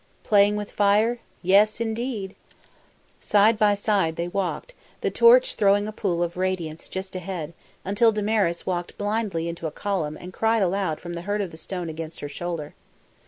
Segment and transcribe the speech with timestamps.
[0.23, 1.19] Playing with fire!
[1.43, 2.35] Yes, indeed!
[3.19, 7.53] Side by side they walked, the torch throwing a pool of radiance just ahead,
[7.85, 11.55] until Damaris walked blindly into a column and cried aloud from the hurt of the
[11.57, 12.73] stone against her shoulder.